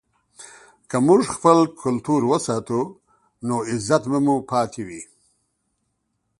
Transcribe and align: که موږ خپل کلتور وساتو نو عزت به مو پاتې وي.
که 0.89 0.97
موږ 1.07 1.21
خپل 1.35 1.59
کلتور 1.81 2.21
وساتو 2.31 2.81
نو 3.47 3.55
عزت 3.71 4.03
به 4.11 4.19
مو 4.25 4.35
پاتې 4.51 4.81
وي. 4.87 5.01